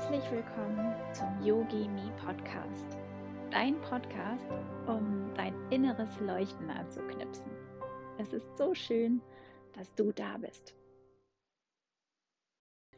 Herzlich 0.00 0.30
willkommen 0.30 0.94
zum 1.12 1.44
Yogi 1.44 1.86
Me 1.86 2.10
Podcast. 2.24 2.96
Dein 3.50 3.78
Podcast, 3.82 4.50
um 4.86 5.30
dein 5.34 5.54
inneres 5.70 6.18
Leuchten 6.20 6.70
anzuknipsen. 6.70 7.44
Es 8.16 8.32
ist 8.32 8.56
so 8.56 8.72
schön, 8.72 9.20
dass 9.74 9.94
du 9.96 10.10
da 10.10 10.38
bist. 10.38 10.74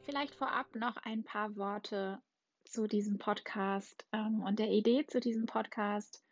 Vielleicht 0.05 0.37
vorab 0.37 0.77
noch 0.77 0.97
ein 0.99 1.25
paar 1.25 1.57
Worte 1.57 2.23
zu 2.67 2.87
diesem 2.87 3.19
Podcast 3.19 4.07
ähm, 4.13 4.41
und 4.41 4.61
der 4.61 4.71
Idee 4.71 5.05
zu 5.05 5.19
diesem 5.19 5.47
Podcast. 5.47 6.25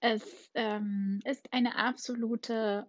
Es 0.00 0.50
ähm, 0.52 1.20
ist 1.24 1.50
eine 1.50 1.76
absolute 1.76 2.86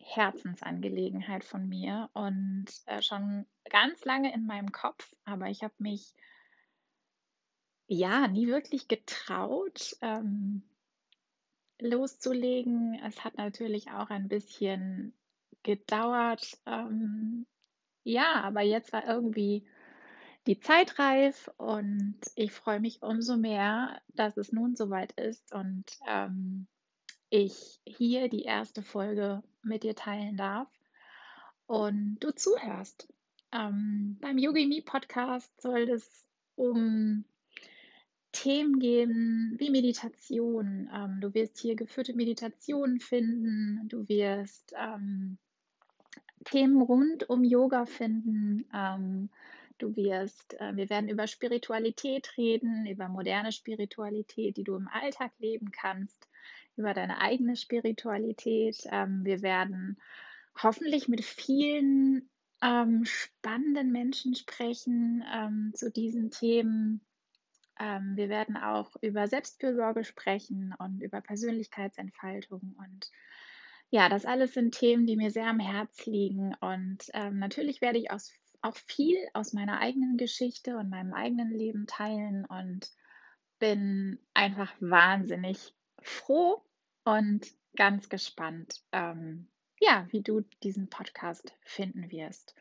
Herzensangelegenheit 0.00 1.44
von 1.44 1.68
mir 1.68 2.10
und 2.12 2.66
äh, 2.86 3.02
schon 3.02 3.46
ganz 3.70 4.04
lange 4.04 4.34
in 4.34 4.46
meinem 4.46 4.72
Kopf, 4.72 5.14
aber 5.24 5.46
ich 5.46 5.62
habe 5.62 5.74
mich 5.78 6.12
ja 7.86 8.28
nie 8.28 8.48
wirklich 8.48 8.88
getraut, 8.88 9.96
ähm, 10.02 10.62
loszulegen. 11.80 13.00
Es 13.04 13.24
hat 13.24 13.36
natürlich 13.36 13.90
auch 13.90 14.10
ein 14.10 14.28
bisschen 14.28 15.12
gedauert. 15.62 16.58
Ähm, 16.66 17.46
ja, 18.02 18.42
aber 18.42 18.62
jetzt 18.62 18.92
war 18.92 19.06
irgendwie 19.06 19.66
die 20.46 20.60
Zeit 20.60 20.98
reif 20.98 21.50
und 21.56 22.20
ich 22.36 22.52
freue 22.52 22.80
mich 22.80 23.02
umso 23.02 23.36
mehr, 23.36 24.00
dass 24.14 24.36
es 24.36 24.52
nun 24.52 24.76
soweit 24.76 25.12
ist 25.12 25.52
und 25.52 25.84
ähm, 26.06 26.68
ich 27.30 27.80
hier 27.84 28.28
die 28.28 28.44
erste 28.44 28.82
Folge 28.82 29.42
mit 29.62 29.82
dir 29.82 29.96
teilen 29.96 30.36
darf 30.36 30.68
und 31.66 32.18
du 32.20 32.32
zuhörst. 32.32 33.12
Ähm, 33.50 34.18
beim 34.20 34.38
Yogi 34.38 34.66
Me 34.66 34.82
Podcast 34.82 35.60
soll 35.60 35.88
es 35.90 36.28
um 36.54 37.24
Themen 38.36 38.78
gehen 38.78 39.54
wie 39.58 39.70
Meditation. 39.70 40.90
Ähm, 40.94 41.20
du 41.22 41.32
wirst 41.32 41.58
hier 41.58 41.74
geführte 41.74 42.12
Meditationen 42.12 43.00
finden. 43.00 43.88
Du 43.88 44.06
wirst 44.10 44.74
ähm, 44.78 45.38
Themen 46.44 46.82
rund 46.82 47.30
um 47.30 47.44
Yoga 47.44 47.86
finden. 47.86 48.66
Ähm, 48.74 49.30
du 49.78 49.96
wirst, 49.96 50.60
äh, 50.60 50.76
wir 50.76 50.90
werden 50.90 51.08
über 51.08 51.26
Spiritualität 51.26 52.36
reden, 52.36 52.84
über 52.84 53.08
moderne 53.08 53.52
Spiritualität, 53.52 54.58
die 54.58 54.64
du 54.64 54.76
im 54.76 54.88
Alltag 54.88 55.32
leben 55.38 55.72
kannst, 55.72 56.28
über 56.76 56.92
deine 56.92 57.22
eigene 57.22 57.56
Spiritualität. 57.56 58.76
Ähm, 58.92 59.24
wir 59.24 59.40
werden 59.40 59.96
hoffentlich 60.62 61.08
mit 61.08 61.24
vielen 61.24 62.28
ähm, 62.62 63.06
spannenden 63.06 63.92
Menschen 63.92 64.34
sprechen 64.34 65.24
ähm, 65.34 65.72
zu 65.74 65.90
diesen 65.90 66.30
Themen. 66.30 67.00
Ähm, 67.78 68.12
wir 68.16 68.28
werden 68.28 68.56
auch 68.56 68.96
über 69.00 69.28
Selbstfürsorge 69.28 70.04
sprechen 70.04 70.74
und 70.78 71.02
über 71.02 71.20
Persönlichkeitsentfaltung. 71.20 72.74
Und 72.78 73.10
ja, 73.90 74.08
das 74.08 74.24
alles 74.24 74.54
sind 74.54 74.74
Themen, 74.74 75.06
die 75.06 75.16
mir 75.16 75.30
sehr 75.30 75.46
am 75.46 75.60
Herz 75.60 76.06
liegen. 76.06 76.54
Und 76.60 77.04
ähm, 77.12 77.38
natürlich 77.38 77.80
werde 77.80 77.98
ich 77.98 78.10
aus, 78.10 78.32
auch 78.62 78.76
viel 78.76 79.18
aus 79.34 79.52
meiner 79.52 79.80
eigenen 79.80 80.16
Geschichte 80.16 80.76
und 80.76 80.90
meinem 80.90 81.12
eigenen 81.12 81.50
Leben 81.50 81.86
teilen 81.86 82.44
und 82.46 82.90
bin 83.58 84.18
einfach 84.34 84.72
wahnsinnig 84.80 85.74
froh 86.02 86.62
und 87.04 87.46
ganz 87.76 88.08
gespannt, 88.08 88.82
ähm, 88.92 89.48
ja, 89.80 90.06
wie 90.10 90.22
du 90.22 90.42
diesen 90.62 90.88
Podcast 90.88 91.54
finden 91.62 92.10
wirst. 92.10 92.54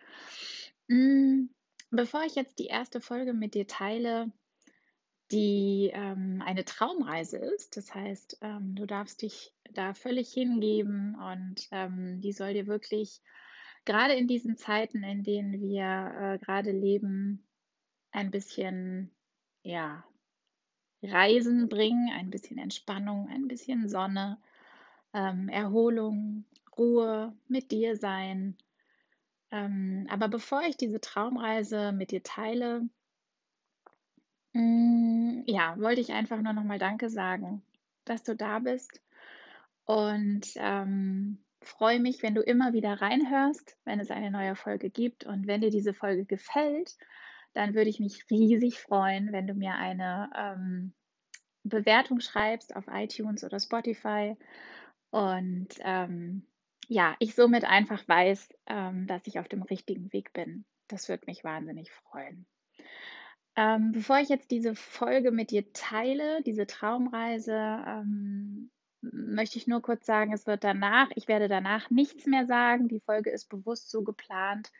Mm, 0.87 1.45
bevor 1.89 2.23
ich 2.23 2.35
jetzt 2.35 2.59
die 2.59 2.67
erste 2.67 3.01
Folge 3.01 3.33
mit 3.33 3.55
dir 3.55 3.67
teile, 3.67 4.31
die 5.31 5.91
ähm, 5.93 6.41
eine 6.45 6.65
Traumreise 6.65 7.37
ist, 7.37 7.77
das 7.77 7.93
heißt, 7.93 8.37
ähm, 8.41 8.75
du 8.75 8.85
darfst 8.85 9.21
dich 9.21 9.53
da 9.73 9.93
völlig 9.93 10.31
hingeben 10.31 11.15
und 11.15 11.67
ähm, 11.71 12.21
die 12.21 12.31
soll 12.31 12.53
dir 12.53 12.67
wirklich 12.67 13.21
gerade 13.85 14.13
in 14.13 14.27
diesen 14.27 14.57
Zeiten, 14.57 15.03
in 15.03 15.23
denen 15.23 15.59
wir 15.59 16.13
äh, 16.19 16.37
gerade 16.39 16.71
leben, 16.71 17.47
ein 18.11 18.31
bisschen 18.31 19.11
ja, 19.63 20.03
Reisen 21.01 21.69
bringen, 21.69 22.09
ein 22.13 22.29
bisschen 22.29 22.57
Entspannung, 22.57 23.27
ein 23.29 23.47
bisschen 23.47 23.89
Sonne, 23.89 24.39
ähm, 25.13 25.49
Erholung, 25.49 26.45
Ruhe, 26.77 27.35
mit 27.47 27.71
dir 27.71 27.97
sein. 27.97 28.57
Ähm, 29.51 30.07
aber 30.09 30.27
bevor 30.27 30.61
ich 30.63 30.77
diese 30.77 31.01
Traumreise 31.01 31.91
mit 31.91 32.11
dir 32.11 32.23
teile, 32.23 32.87
mm, 34.55 35.43
ja, 35.47 35.79
wollte 35.79 36.01
ich 36.01 36.13
einfach 36.13 36.41
nur 36.41 36.53
nochmal 36.53 36.79
Danke 36.79 37.09
sagen, 37.09 37.61
dass 38.05 38.23
du 38.23 38.35
da 38.35 38.59
bist 38.59 39.01
und 39.85 40.47
ähm, 40.55 41.43
freue 41.61 41.99
mich, 41.99 42.23
wenn 42.23 42.35
du 42.35 42.41
immer 42.41 42.73
wieder 42.73 43.01
reinhörst, 43.01 43.77
wenn 43.85 43.99
es 43.99 44.11
eine 44.11 44.31
neue 44.31 44.55
Folge 44.55 44.89
gibt 44.89 45.25
und 45.25 45.47
wenn 45.47 45.61
dir 45.61 45.71
diese 45.71 45.93
Folge 45.93 46.25
gefällt, 46.25 46.97
dann 47.53 47.73
würde 47.73 47.89
ich 47.89 47.99
mich 47.99 48.29
riesig 48.29 48.79
freuen, 48.79 49.31
wenn 49.31 49.47
du 49.47 49.53
mir 49.53 49.75
eine 49.75 50.29
ähm, 50.35 50.93
Bewertung 51.63 52.19
schreibst 52.19 52.75
auf 52.75 52.85
iTunes 52.91 53.43
oder 53.43 53.59
Spotify 53.59 54.35
und 55.09 55.69
ähm, 55.79 56.45
ja, 56.87 57.15
ich 57.19 57.35
somit 57.35 57.65
einfach 57.65 58.07
weiß, 58.07 58.49
ähm, 58.67 59.07
dass 59.07 59.25
ich 59.25 59.39
auf 59.39 59.47
dem 59.47 59.63
richtigen 59.63 60.13
Weg 60.13 60.33
bin. 60.33 60.65
Das 60.87 61.09
würde 61.09 61.23
mich 61.25 61.43
wahnsinnig 61.43 61.91
freuen. 61.91 62.45
Ähm, 63.55 63.93
bevor 63.93 64.19
ich 64.19 64.29
jetzt 64.29 64.51
diese 64.51 64.75
Folge 64.75 65.31
mit 65.31 65.51
dir 65.51 65.71
teile, 65.71 66.41
diese 66.43 66.67
Traumreise, 66.67 67.53
ähm, 67.87 68.69
möchte 69.01 69.57
ich 69.57 69.67
nur 69.67 69.81
kurz 69.81 70.05
sagen, 70.05 70.33
es 70.33 70.45
wird 70.47 70.63
danach, 70.63 71.09
ich 71.15 71.27
werde 71.27 71.47
danach 71.47 71.89
nichts 71.89 72.25
mehr 72.25 72.45
sagen. 72.45 72.87
Die 72.87 72.99
Folge 72.99 73.29
ist 73.29 73.49
bewusst 73.49 73.89
so 73.89 74.03
geplant, 74.03 74.71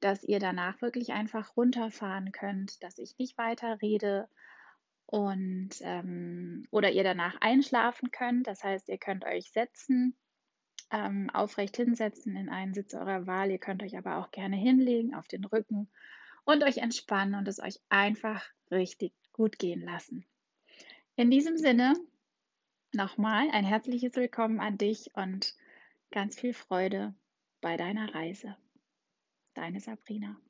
dass 0.00 0.24
ihr 0.24 0.40
danach 0.40 0.80
wirklich 0.82 1.12
einfach 1.12 1.56
runterfahren 1.56 2.32
könnt, 2.32 2.82
dass 2.82 2.98
ich 2.98 3.16
nicht 3.18 3.38
weiter 3.38 3.80
rede 3.80 4.28
und 5.06 5.70
ähm, 5.80 6.66
oder 6.70 6.90
ihr 6.90 7.04
danach 7.04 7.40
einschlafen 7.40 8.10
könnt. 8.10 8.46
Das 8.46 8.62
heißt, 8.62 8.88
ihr 8.88 8.98
könnt 8.98 9.24
euch 9.24 9.50
setzen, 9.52 10.14
ähm, 10.90 11.30
aufrecht 11.30 11.76
hinsetzen 11.76 12.36
in 12.36 12.48
einen 12.48 12.74
Sitz 12.74 12.94
eurer 12.94 13.26
Wahl. 13.26 13.50
Ihr 13.50 13.58
könnt 13.58 13.82
euch 13.82 13.96
aber 13.96 14.18
auch 14.18 14.30
gerne 14.30 14.56
hinlegen 14.56 15.14
auf 15.14 15.28
den 15.28 15.44
Rücken 15.44 15.88
und 16.48 16.64
euch 16.64 16.78
entspannen 16.78 17.34
und 17.34 17.46
es 17.46 17.60
euch 17.60 17.78
einfach 17.90 18.42
richtig 18.70 19.12
gut 19.34 19.58
gehen 19.58 19.82
lassen. 19.82 20.24
In 21.14 21.30
diesem 21.30 21.58
Sinne 21.58 21.92
nochmal 22.94 23.50
ein 23.50 23.66
herzliches 23.66 24.16
Willkommen 24.16 24.58
an 24.58 24.78
dich 24.78 25.10
und 25.14 25.54
ganz 26.10 26.40
viel 26.40 26.54
Freude 26.54 27.14
bei 27.60 27.76
deiner 27.76 28.14
Reise. 28.14 28.56
Deine 29.52 29.78
Sabrina. 29.80 30.40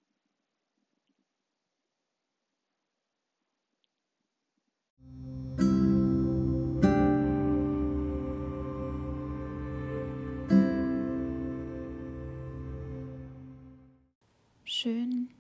Schön, 14.65 15.35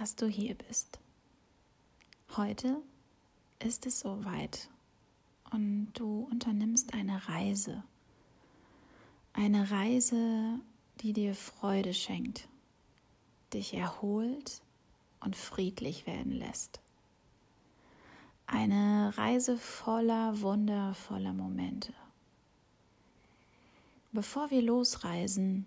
dass 0.00 0.16
du 0.16 0.26
hier 0.26 0.54
bist. 0.54 0.98
Heute 2.34 2.80
ist 3.58 3.84
es 3.84 4.00
soweit 4.00 4.70
und 5.50 5.92
du 5.92 6.26
unternimmst 6.30 6.94
eine 6.94 7.28
Reise. 7.28 7.84
Eine 9.34 9.70
Reise, 9.70 10.58
die 11.02 11.12
dir 11.12 11.34
Freude 11.34 11.92
schenkt, 11.92 12.48
dich 13.52 13.74
erholt 13.74 14.62
und 15.20 15.36
friedlich 15.36 16.06
werden 16.06 16.32
lässt. 16.32 16.80
Eine 18.46 19.12
Reise 19.18 19.58
voller 19.58 20.40
wundervoller 20.40 21.34
Momente. 21.34 21.92
Bevor 24.12 24.50
wir 24.50 24.62
losreisen, 24.62 25.66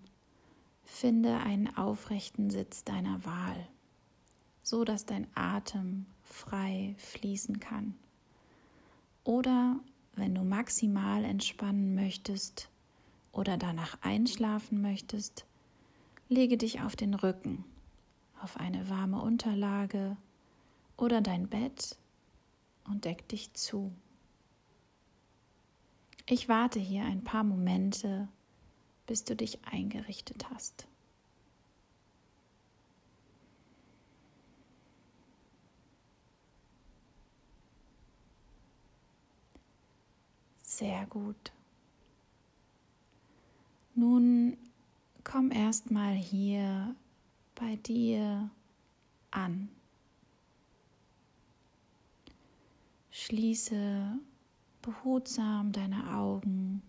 finde 0.85 1.37
einen 1.37 1.77
aufrechten 1.77 2.49
Sitz 2.49 2.83
deiner 2.83 3.23
Wahl, 3.25 3.67
so 4.63 4.85
dass 4.85 5.05
dein 5.05 5.27
Atem 5.35 6.05
frei 6.23 6.95
fließen 6.97 7.59
kann. 7.59 7.95
Oder 9.23 9.79
wenn 10.15 10.33
du 10.33 10.43
maximal 10.43 11.23
entspannen 11.23 11.95
möchtest 11.95 12.69
oder 13.31 13.57
danach 13.57 13.97
einschlafen 14.01 14.81
möchtest, 14.81 15.45
lege 16.29 16.57
dich 16.57 16.81
auf 16.81 16.95
den 16.95 17.13
Rücken, 17.13 17.63
auf 18.41 18.57
eine 18.57 18.89
warme 18.89 19.21
Unterlage 19.21 20.17
oder 20.97 21.21
dein 21.21 21.47
Bett 21.47 21.97
und 22.85 23.05
deck 23.05 23.27
dich 23.27 23.53
zu. 23.53 23.91
Ich 26.25 26.47
warte 26.47 26.79
hier 26.79 27.03
ein 27.03 27.23
paar 27.23 27.43
Momente, 27.43 28.27
bis 29.07 29.25
du 29.25 29.35
dich 29.35 29.59
eingerichtet 29.65 30.49
hast. 30.49 30.87
Sehr 40.75 41.05
gut. 41.05 41.51
Nun 43.93 44.57
komm 45.23 45.51
erstmal 45.51 46.15
hier 46.15 46.95
bei 47.53 47.75
dir 47.75 48.49
an. 49.29 49.69
Schließe 53.11 54.17
behutsam 54.81 55.73
deine 55.73 56.15
Augen 56.15 56.81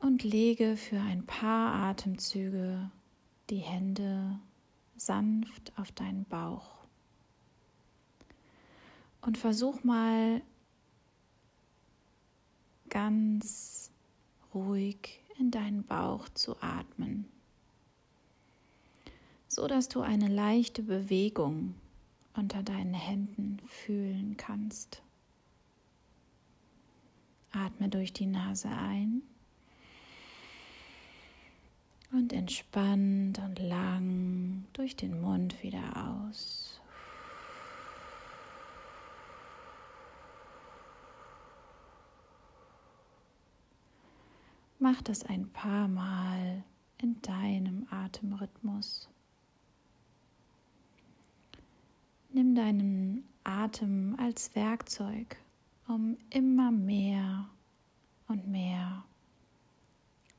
und 0.00 0.24
lege 0.24 0.76
für 0.76 1.00
ein 1.00 1.24
paar 1.24 1.72
Atemzüge 1.72 2.90
die 3.48 3.58
Hände 3.58 4.40
sanft 4.96 5.72
auf 5.76 5.92
deinen 5.92 6.24
Bauch. 6.24 6.74
Und 9.20 9.38
versuch 9.38 9.84
mal 9.84 10.42
ganz 12.90 13.90
ruhig 14.54 15.20
in 15.38 15.50
deinen 15.50 15.84
Bauch 15.84 16.28
zu 16.30 16.60
atmen, 16.60 17.24
so 19.48 19.66
dass 19.66 19.88
du 19.88 20.00
eine 20.00 20.28
leichte 20.28 20.82
Bewegung 20.82 21.74
unter 22.34 22.62
deinen 22.62 22.94
Händen 22.94 23.58
fühlen 23.66 24.36
kannst. 24.36 25.02
Atme 27.52 27.88
durch 27.88 28.12
die 28.12 28.26
Nase 28.26 28.68
ein 28.68 29.22
und 32.12 32.32
entspannt 32.32 33.38
und 33.38 33.58
lang 33.58 34.64
durch 34.72 34.96
den 34.96 35.20
Mund 35.20 35.62
wieder 35.62 36.28
aus. 36.28 36.80
Mach 44.82 45.02
das 45.02 45.24
ein 45.24 45.46
paar 45.52 45.88
Mal 45.88 46.64
in 46.96 47.20
deinem 47.20 47.86
Atemrhythmus. 47.90 49.10
Nimm 52.32 52.54
deinen 52.54 53.28
Atem 53.44 54.16
als 54.18 54.54
Werkzeug, 54.54 55.36
um 55.86 56.16
immer 56.30 56.72
mehr 56.72 57.50
und 58.26 58.48
mehr 58.48 59.04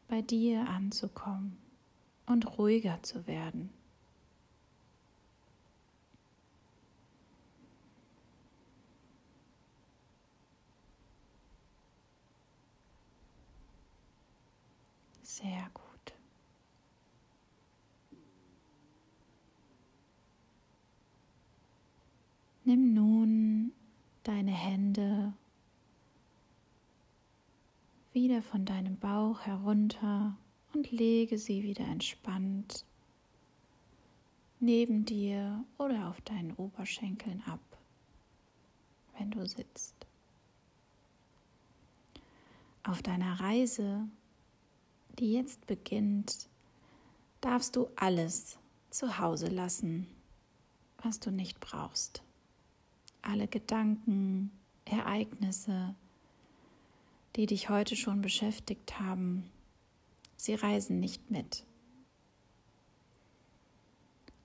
bei 0.07 0.23
dir 0.23 0.67
anzukommen 0.67 1.55
und 2.25 2.57
ruhiger 2.57 3.03
zu 3.03 3.27
werden. 3.27 3.69
Sehr 15.31 15.69
gut. 15.73 16.13
Nimm 22.65 22.93
nun 22.93 23.71
deine 24.23 24.51
Hände 24.51 25.31
wieder 28.11 28.41
von 28.41 28.65
deinem 28.65 28.97
Bauch 28.97 29.39
herunter 29.39 30.35
und 30.73 30.91
lege 30.91 31.37
sie 31.37 31.63
wieder 31.63 31.85
entspannt 31.85 32.83
neben 34.59 35.05
dir 35.05 35.63
oder 35.77 36.09
auf 36.09 36.19
deinen 36.19 36.51
Oberschenkeln 36.55 37.41
ab, 37.43 37.61
wenn 39.17 39.31
du 39.31 39.47
sitzt. 39.47 39.95
Auf 42.83 43.01
deiner 43.01 43.39
Reise, 43.39 44.09
die 45.21 45.33
jetzt 45.33 45.67
beginnt, 45.67 46.49
darfst 47.41 47.75
du 47.75 47.87
alles 47.95 48.57
zu 48.89 49.19
Hause 49.19 49.47
lassen, 49.47 50.07
was 51.03 51.19
du 51.19 51.29
nicht 51.29 51.59
brauchst. 51.59 52.23
Alle 53.21 53.47
Gedanken, 53.47 54.51
Ereignisse, 54.83 55.93
die 57.35 57.45
dich 57.45 57.69
heute 57.69 57.95
schon 57.95 58.21
beschäftigt 58.21 58.99
haben, 58.99 59.49
sie 60.37 60.55
reisen 60.55 60.99
nicht 60.99 61.29
mit. 61.29 61.65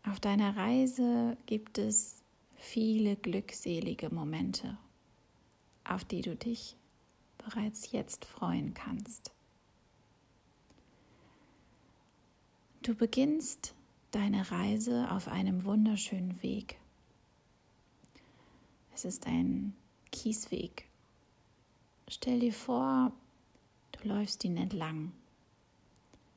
Auf 0.05 0.21
deiner 0.21 0.59
Reise 0.59 1.39
gibt 1.47 1.79
es 1.79 2.23
viele 2.55 3.17
glückselige 3.17 4.15
Momente, 4.15 4.77
auf 5.85 6.05
die 6.05 6.21
du 6.21 6.37
dich 6.37 6.77
bereits 7.39 7.93
jetzt 7.93 8.27
freuen 8.27 8.75
kannst. 8.75 9.36
Du 12.87 12.95
beginnst 12.95 13.75
deine 14.13 14.49
Reise 14.53 15.11
auf 15.11 15.27
einem 15.27 15.65
wunderschönen 15.65 16.41
Weg. 16.45 16.79
Es 18.95 19.05
ist 19.05 19.27
ein 19.27 19.75
Kiesweg 20.13 20.87
Stell 22.09 22.39
dir 22.39 22.53
vor, 22.53 23.11
du 23.91 24.09
läufst 24.09 24.45
ihn 24.45 24.57
entlang 24.57 25.11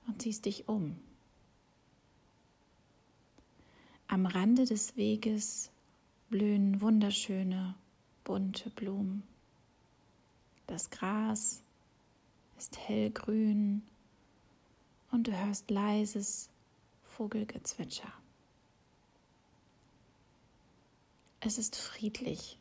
und 0.08 0.24
ziehst 0.24 0.46
dich 0.46 0.68
um. 0.68 1.00
Am 4.08 4.26
Rande 4.26 4.66
des 4.66 4.98
Weges 4.98 5.70
blühen 6.32 6.82
wunderschöne, 6.82 7.76
bunte 8.24 8.72
Blumen. 8.72 9.22
Das 10.66 10.90
Gras 10.90 11.62
ist 12.58 12.80
hellgrün 12.80 13.84
und 15.12 15.28
du 15.28 15.38
hörst 15.38 15.70
leises 15.70 16.50
Vogelgezwitscher. 17.04 18.12
Es 21.42 21.58
ist 21.58 21.76
friedlich 21.76 22.58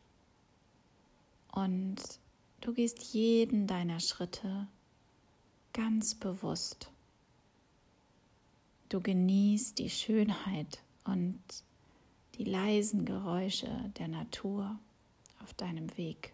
und 1.51 2.19
Du 2.61 2.73
gehst 2.73 3.13
jeden 3.13 3.67
deiner 3.67 4.01
Schritte 4.01 4.67
ganz 5.71 6.13
bewusst. 6.13 6.91
Du 8.89 8.99
genießt 8.99 9.79
die 9.79 9.89
Schönheit 9.89 10.83
und 11.05 11.39
die 12.35 12.43
leisen 12.43 13.05
Geräusche 13.05 13.69
der 13.97 14.09
Natur 14.09 14.77
auf 15.41 15.53
deinem 15.53 15.95
Weg. 15.97 16.33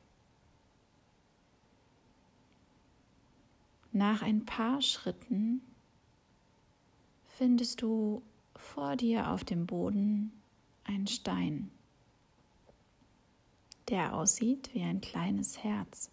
Nach 3.92 4.24
ein 4.24 4.46
paar 4.46 4.82
Schritten 4.82 5.62
findest 7.38 7.82
du 7.82 8.22
vor 8.56 8.96
dir 8.96 9.30
auf 9.32 9.44
dem 9.44 9.66
Boden 9.66 10.32
einen 10.86 11.08
Stein, 11.08 11.70
der 13.90 14.16
aussieht 14.16 14.70
wie 14.74 14.84
ein 14.84 15.02
kleines 15.02 15.62
Herz. 15.62 16.10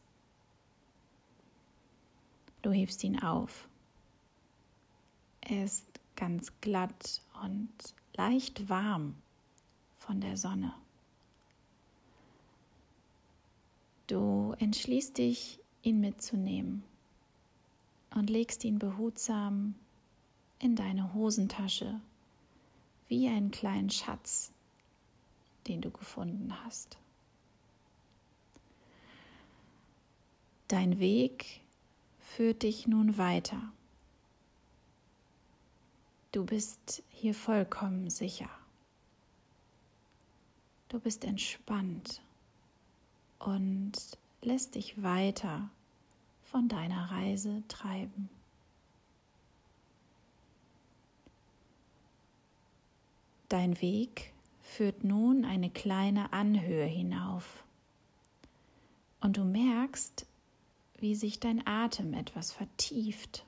Du 2.62 2.70
hebst 2.70 3.04
ihn 3.04 3.20
auf. 3.20 3.68
Er 5.40 5.64
ist 5.64 5.86
ganz 6.16 6.52
glatt 6.60 7.20
und 7.44 7.70
leicht 8.14 8.68
warm 8.68 9.14
von 9.98 10.20
der 10.20 10.36
Sonne. 10.36 10.72
Du 14.08 14.54
entschließt 14.58 15.18
dich, 15.18 15.60
ihn 15.82 16.00
mitzunehmen 16.00 16.82
und 18.14 18.28
legst 18.28 18.64
ihn 18.64 18.78
behutsam 18.78 19.74
in 20.62 20.76
deine 20.76 21.12
Hosentasche 21.12 22.00
wie 23.08 23.28
einen 23.28 23.50
kleinen 23.50 23.90
Schatz, 23.90 24.52
den 25.66 25.82
du 25.82 25.90
gefunden 25.90 26.54
hast. 26.64 26.96
Dein 30.68 31.00
Weg 31.00 31.60
führt 32.20 32.62
dich 32.62 32.86
nun 32.86 33.18
weiter. 33.18 33.60
Du 36.30 36.46
bist 36.46 37.02
hier 37.10 37.34
vollkommen 37.34 38.08
sicher. 38.08 38.48
Du 40.88 41.00
bist 41.00 41.24
entspannt 41.24 42.22
und 43.40 43.92
lässt 44.42 44.76
dich 44.76 45.02
weiter 45.02 45.68
von 46.44 46.68
deiner 46.68 47.10
Reise 47.10 47.64
treiben. 47.66 48.30
Dein 53.52 53.82
Weg 53.82 54.32
führt 54.62 55.04
nun 55.04 55.44
eine 55.44 55.68
kleine 55.68 56.32
Anhöhe 56.32 56.86
hinauf. 56.86 57.64
Und 59.20 59.36
du 59.36 59.44
merkst, 59.44 60.24
wie 60.96 61.14
sich 61.14 61.38
dein 61.38 61.66
Atem 61.66 62.14
etwas 62.14 62.50
vertieft, 62.50 63.44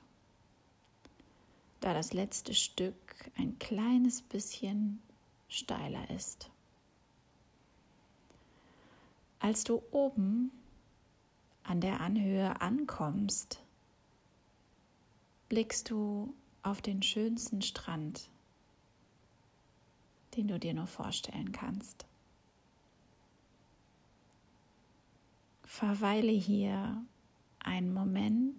da 1.79 1.95
das 1.95 2.13
letzte 2.13 2.53
Stück 2.53 2.95
ein 3.35 3.57
kleines 3.57 4.21
bisschen 4.21 5.01
steiler 5.49 6.07
ist. 6.11 6.51
Als 9.39 9.63
du 9.63 9.81
oben 9.89 10.51
an 11.63 11.81
der 11.81 11.99
Anhöhe 12.01 12.61
ankommst, 12.61 13.59
blickst 15.49 15.89
du 15.89 16.31
auf 16.61 16.83
den 16.83 17.01
schönsten 17.01 17.63
Strand, 17.63 18.29
den 20.35 20.47
du 20.47 20.59
dir 20.59 20.73
nur 20.73 20.87
vorstellen 20.87 21.51
kannst. 21.51 22.05
Verweile 25.63 26.31
hier 26.31 27.01
einen 27.59 27.93
Moment 27.93 28.55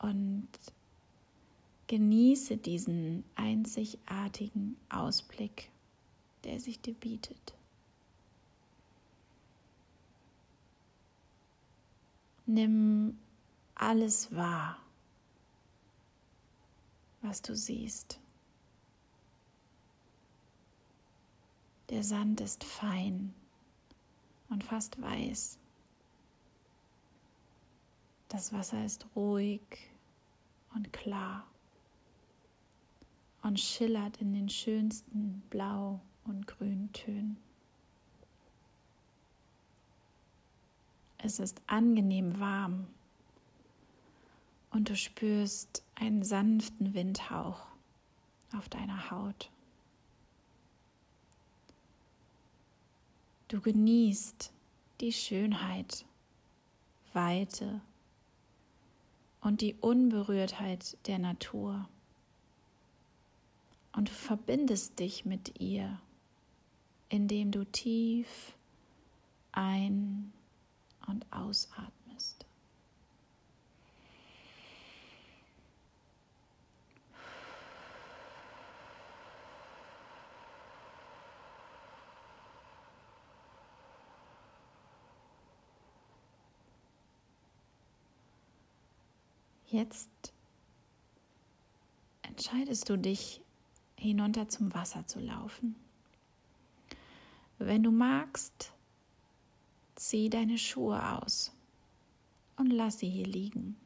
und 0.00 0.48
genieße 1.88 2.56
diesen 2.58 3.24
einzigartigen 3.34 4.76
Ausblick, 4.88 5.70
der 6.44 6.60
sich 6.60 6.80
dir 6.80 6.94
bietet. 6.94 7.54
Nimm 12.46 13.18
alles 13.74 14.34
wahr, 14.34 14.78
was 17.20 17.42
du 17.42 17.54
siehst. 17.54 18.20
Der 21.90 22.04
Sand 22.04 22.42
ist 22.42 22.64
fein 22.64 23.32
und 24.50 24.62
fast 24.62 25.00
weiß. 25.00 25.58
Das 28.28 28.52
Wasser 28.52 28.84
ist 28.84 29.06
ruhig 29.16 29.62
und 30.74 30.92
klar 30.92 31.46
und 33.42 33.58
schillert 33.58 34.18
in 34.18 34.34
den 34.34 34.50
schönsten 34.50 35.42
Blau- 35.48 36.00
und 36.24 36.46
Grüntönen. 36.46 37.38
Es 41.16 41.38
ist 41.38 41.62
angenehm 41.66 42.38
warm 42.38 42.86
und 44.70 44.90
du 44.90 44.96
spürst 44.96 45.82
einen 45.94 46.22
sanften 46.22 46.92
Windhauch 46.92 47.66
auf 48.54 48.68
deiner 48.68 49.10
Haut. 49.10 49.50
Du 53.48 53.62
genießt 53.62 54.52
die 55.00 55.12
Schönheit, 55.12 56.04
Weite 57.14 57.80
und 59.40 59.62
die 59.62 59.74
Unberührtheit 59.80 60.98
der 61.06 61.18
Natur. 61.18 61.88
Und 63.92 64.10
verbindest 64.10 64.98
dich 64.98 65.24
mit 65.24 65.58
ihr, 65.60 65.98
indem 67.08 67.50
du 67.50 67.64
tief 67.64 68.54
ein- 69.52 70.30
und 71.06 71.24
ausatmest. 71.32 72.07
Jetzt 89.78 90.32
entscheidest 92.22 92.88
du 92.88 92.98
dich, 92.98 93.40
hinunter 93.96 94.48
zum 94.48 94.74
Wasser 94.74 95.06
zu 95.06 95.20
laufen. 95.20 95.76
Wenn 97.58 97.84
du 97.84 97.92
magst, 97.92 98.72
zieh 99.94 100.30
deine 100.30 100.58
Schuhe 100.58 101.00
aus 101.16 101.52
und 102.56 102.70
lass 102.70 102.98
sie 102.98 103.08
hier 103.08 103.26
liegen 103.26 103.76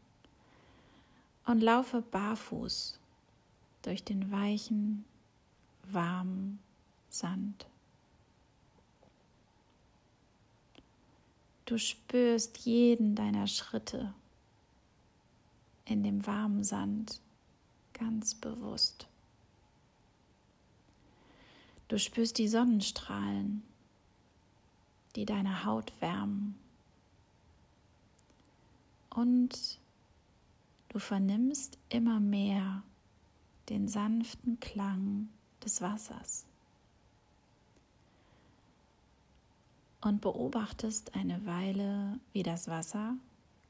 und 1.45 1.61
laufe 1.61 2.01
barfuß 2.01 2.99
durch 3.83 4.03
den 4.03 4.33
weichen, 4.33 5.05
warmen 5.83 6.59
Sand. 7.11 7.67
Du 11.67 11.77
spürst 11.77 12.57
jeden 12.61 13.15
deiner 13.15 13.47
Schritte 13.47 14.15
in 15.85 16.03
dem 16.03 16.27
warmen 16.27 16.65
Sand 16.65 17.21
ganz 17.93 18.35
bewusst. 18.35 19.07
Du 21.89 21.99
spürst 21.99 22.39
die 22.39 22.49
Sonnenstrahlen, 22.49 23.63
die 25.15 25.27
deine 25.27 25.65
Haut 25.65 25.93
wärmen. 26.01 26.59
Und 29.11 29.79
du 30.89 30.99
vernimmst 30.99 31.79
immer 31.91 32.19
mehr 32.19 32.83
den 33.69 33.89
sanften 33.89 34.59
Klang 34.61 35.29
des 35.63 35.83
Wassers. 35.83 36.47
Und 40.01 40.21
beobachtest 40.21 41.15
eine 41.15 41.45
Weile, 41.47 42.19
wie 42.33 42.43
das 42.43 42.69
Wasser 42.69 43.17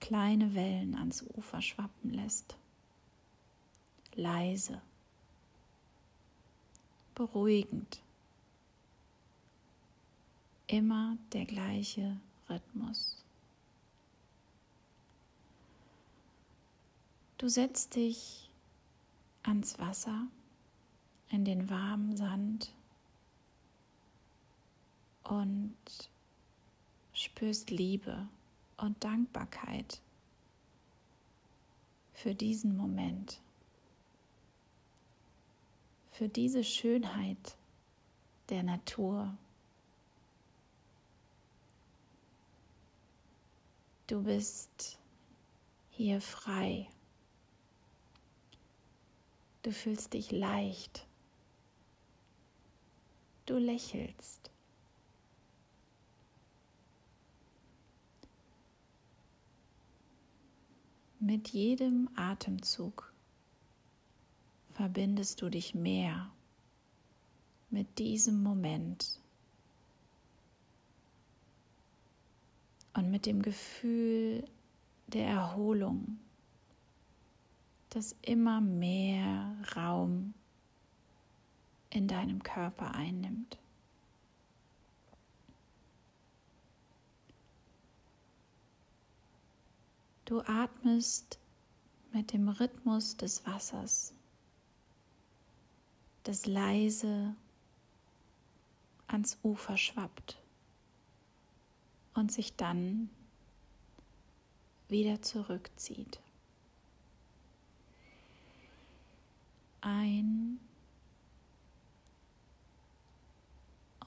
kleine 0.03 0.55
Wellen 0.55 0.97
ans 0.97 1.25
Ufer 1.37 1.63
schwappen 1.63 2.13
lässt. 2.13 2.57
Leise, 4.15 4.83
beruhigend, 7.15 8.03
immer 10.67 11.17
der 11.33 11.47
gleiche 11.47 12.21
Rhythmus. 12.51 13.17
Du 17.39 17.49
setzt 17.49 17.95
dich 17.95 18.51
ans 19.45 19.79
Wasser, 19.79 20.27
in 21.31 21.45
den 21.45 21.71
warmen 21.71 22.17
Sand 22.17 22.73
und 25.23 25.77
spürst 27.15 27.71
Liebe 27.71 28.27
und 28.83 29.03
Dankbarkeit 29.03 30.01
für 32.13 32.35
diesen 32.35 32.77
Moment, 32.77 33.41
für 36.11 36.29
diese 36.29 36.63
Schönheit 36.63 37.57
der 38.49 38.63
Natur. 38.63 39.37
Du 44.07 44.23
bist 44.23 44.99
hier 45.91 46.21
frei. 46.21 46.89
Du 49.63 49.73
fühlst 49.73 50.13
dich 50.13 50.31
leicht. 50.33 51.07
Du 53.47 53.57
lächelst. 53.57 54.52
Mit 61.25 61.51
jedem 61.51 62.09
Atemzug 62.17 63.13
verbindest 64.73 65.41
du 65.41 65.51
dich 65.51 65.73
mehr 65.73 66.33
mit 67.71 68.01
diesem 68.01 68.43
Moment 68.43 69.21
und 72.95 73.09
mit 73.13 73.27
dem 73.27 73.41
Gefühl 73.41 74.45
der 75.07 75.29
Erholung, 75.29 76.19
das 77.91 78.17
immer 78.23 78.61
mehr 78.61 79.57
Raum 79.77 80.35
in 81.91 82.09
deinem 82.09 82.43
Körper 82.43 82.97
einnimmt. 82.97 83.62
Du 90.33 90.41
atmest 90.47 91.39
mit 92.11 92.33
dem 92.33 92.49
Rhythmus 92.49 93.19
des 93.19 93.45
Wassers, 93.45 94.15
das 96.23 96.47
leise 96.47 97.37
ans 99.09 99.37
Ufer 99.43 99.77
schwappt 99.77 100.39
und 102.15 102.33
sich 102.33 102.57
dann 102.57 103.11
wieder 104.89 105.21
zurückzieht. 105.21 106.19
Ein 109.83 110.59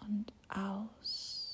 und 0.01 0.34
aus. 0.50 1.46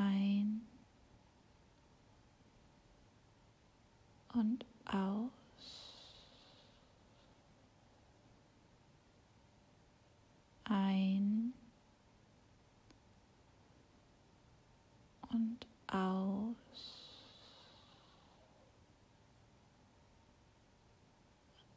ein 0.00 0.62
und 4.40 4.64
aus. 4.86 5.30
Ein 10.64 11.52
aus. 15.88 16.56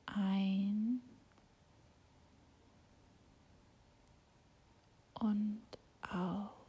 Ein 0.05 1.01
und 5.15 5.61
aus. 6.09 6.63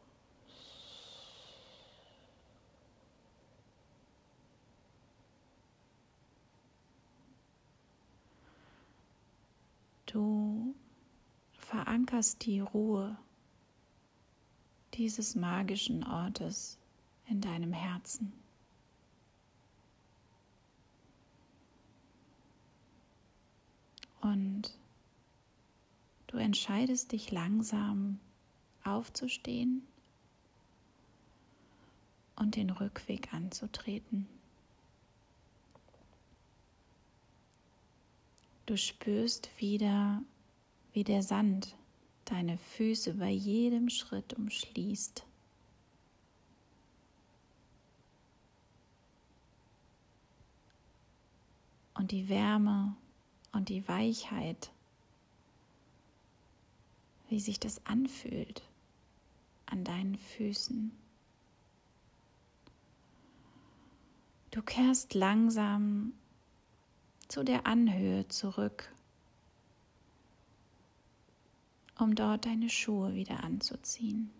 Du 10.14 10.76
verankerst 11.54 12.46
die 12.46 12.60
Ruhe 12.60 13.18
dieses 14.92 15.34
magischen 15.34 16.04
Ortes 16.04 16.78
in 17.26 17.40
deinem 17.40 17.72
Herzen. 17.72 18.32
Und 24.20 24.78
du 26.28 26.36
entscheidest 26.36 27.10
dich 27.10 27.32
langsam 27.32 28.20
aufzustehen 28.84 29.84
und 32.36 32.54
den 32.54 32.70
Rückweg 32.70 33.34
anzutreten. 33.34 34.28
Du 38.66 38.78
spürst 38.78 39.50
wieder, 39.58 40.22
wie 40.94 41.04
der 41.04 41.22
Sand 41.22 41.76
deine 42.24 42.56
Füße 42.56 43.14
bei 43.14 43.28
jedem 43.28 43.90
Schritt 43.90 44.32
umschließt. 44.32 45.26
Und 51.92 52.10
die 52.10 52.28
Wärme 52.30 52.96
und 53.52 53.68
die 53.68 53.86
Weichheit, 53.86 54.72
wie 57.28 57.40
sich 57.40 57.60
das 57.60 57.84
anfühlt 57.84 58.62
an 59.66 59.84
deinen 59.84 60.16
Füßen. 60.16 60.90
Du 64.50 64.62
kehrst 64.62 65.14
langsam 65.14 66.14
zu 67.28 67.44
der 67.44 67.66
Anhöhe 67.66 68.26
zurück 68.28 68.94
um 71.98 72.14
dort 72.14 72.46
deine 72.46 72.68
Schuhe 72.68 73.14
wieder 73.14 73.44
anzuziehen. 73.44 74.30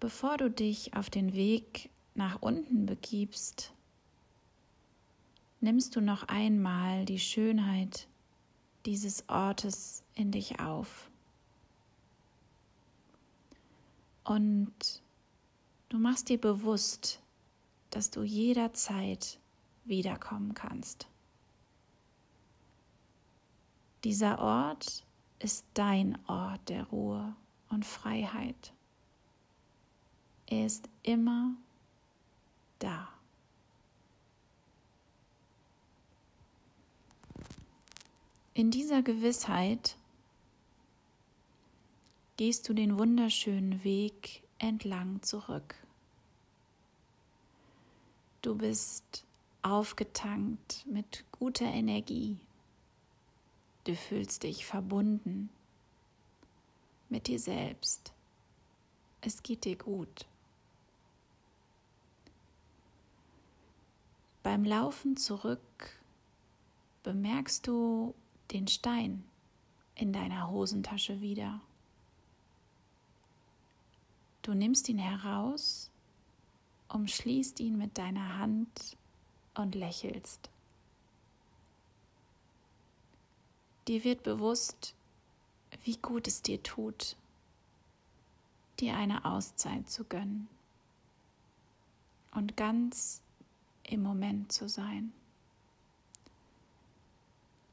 Bevor 0.00 0.36
du 0.36 0.50
dich 0.50 0.94
auf 0.94 1.10
den 1.10 1.32
Weg 1.32 1.90
nach 2.14 2.42
unten 2.42 2.86
begibst, 2.86 3.72
nimmst 5.60 5.94
du 5.96 6.00
noch 6.00 6.24
einmal 6.24 7.04
die 7.04 7.20
Schönheit 7.20 8.08
dieses 8.84 9.28
Ortes 9.28 10.02
in 10.14 10.32
dich 10.32 10.58
auf. 10.58 11.08
Und 14.24 15.02
du 15.88 15.98
machst 15.98 16.28
dir 16.28 16.40
bewusst, 16.40 17.20
dass 17.90 18.10
du 18.10 18.22
jederzeit 18.22 19.38
wiederkommen 19.84 20.54
kannst. 20.54 21.08
Dieser 24.04 24.38
Ort 24.40 25.04
ist 25.38 25.64
dein 25.74 26.18
Ort 26.26 26.68
der 26.68 26.84
Ruhe 26.84 27.34
und 27.68 27.84
Freiheit. 27.84 28.72
Er 30.46 30.66
ist 30.66 30.88
immer 31.02 31.54
da. 32.78 33.08
In 38.54 38.70
dieser 38.70 39.02
Gewissheit 39.02 39.96
gehst 42.36 42.68
du 42.68 42.74
den 42.74 42.98
wunderschönen 42.98 43.82
Weg 43.82 44.42
entlang 44.58 45.22
zurück. 45.22 45.74
Du 48.42 48.56
bist 48.56 49.24
aufgetankt 49.62 50.84
mit 50.86 51.24
guter 51.32 51.66
Energie 51.66 52.38
Du 53.84 53.96
fühlst 53.96 54.44
dich 54.44 54.64
verbunden 54.64 55.50
mit 57.08 57.26
dir 57.26 57.40
selbst. 57.40 58.12
Es 59.20 59.42
geht 59.42 59.64
dir 59.64 59.76
gut. 59.76 60.26
Beim 64.44 64.64
Laufen 64.64 65.16
zurück 65.16 65.60
bemerkst 67.02 67.66
du 67.66 68.14
den 68.52 68.68
Stein 68.68 69.24
in 69.96 70.12
deiner 70.12 70.48
Hosentasche 70.48 71.20
wieder. 71.20 71.60
Du 74.42 74.54
nimmst 74.54 74.88
ihn 74.88 74.98
heraus, 74.98 75.90
umschließt 76.88 77.58
ihn 77.58 77.78
mit 77.78 77.98
deiner 77.98 78.38
Hand 78.38 78.96
und 79.54 79.74
lächelst. 79.74 80.50
Dir 83.88 84.04
wird 84.04 84.22
bewusst, 84.22 84.94
wie 85.84 85.96
gut 85.96 86.28
es 86.28 86.42
dir 86.42 86.62
tut, 86.62 87.16
dir 88.78 88.96
eine 88.96 89.24
Auszeit 89.24 89.88
zu 89.88 90.04
gönnen 90.04 90.48
und 92.30 92.56
ganz 92.56 93.22
im 93.82 94.02
Moment 94.02 94.52
zu 94.52 94.68
sein. 94.68 95.12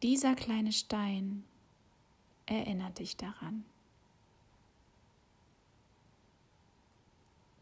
Dieser 0.01 0.35
kleine 0.35 0.71
Stein 0.71 1.43
erinnert 2.45 2.99
dich 2.99 3.17
daran. 3.17 3.65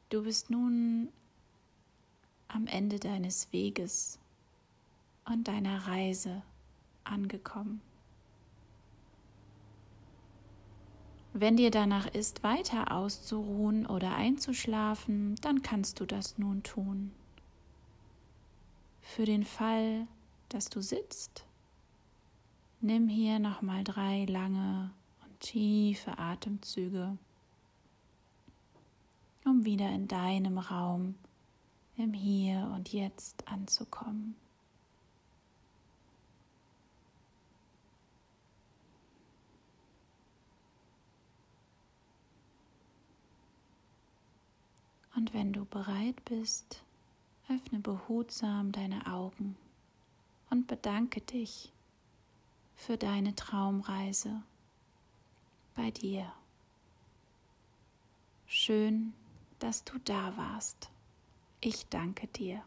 Du 0.10 0.24
bist 0.24 0.50
nun 0.50 1.10
am 2.48 2.68
Ende 2.68 3.00
deines 3.00 3.52
Weges 3.52 4.20
und 5.26 5.48
deiner 5.48 5.88
Reise 5.88 6.42
angekommen. 7.04 7.82
Wenn 11.34 11.58
dir 11.58 11.70
danach 11.70 12.08
ist, 12.08 12.44
weiter 12.44 12.92
auszuruhen 12.92 13.86
oder 13.86 14.16
einzuschlafen, 14.16 15.36
dann 15.42 15.62
kannst 15.62 16.00
du 16.00 16.06
das 16.06 16.38
nun 16.40 16.64
tun. 16.64 17.12
Für 19.02 19.26
den 19.26 19.44
Fall, 19.44 20.08
dass 20.50 20.70
du 20.70 20.82
sitzt, 20.82 21.46
nimm 22.82 23.08
hier 23.08 23.40
nochmal 23.40 23.84
drei 23.84 24.26
lange 24.26 24.90
und 25.24 25.40
tiefe 25.40 26.18
Atemzüge, 26.18 27.18
um 29.46 29.64
wieder 29.64 29.90
in 29.92 30.08
deinem 30.08 30.58
Raum 30.58 31.16
im 31.98 32.14
Hier 32.14 32.72
und 32.76 32.94
Jetzt 32.94 33.48
anzukommen. 33.48 34.36
Und 45.16 45.34
wenn 45.34 45.52
du 45.52 45.66
bereit 45.66 46.24
bist, 46.26 46.84
öffne 47.50 47.80
behutsam 47.80 48.72
deine 48.72 49.08
Augen 49.08 49.58
und 50.52 50.68
bedanke 50.68 51.22
dich 51.22 51.74
für 52.76 52.98
deine 52.98 53.34
Traumreise 53.36 54.44
bei 55.74 55.90
dir. 55.90 56.32
Schön, 58.46 59.14
dass 59.58 59.84
du 59.84 59.98
da 60.06 60.38
warst. 60.38 60.92
Ich 61.60 61.88
danke 61.90 62.28
dir. 62.28 62.62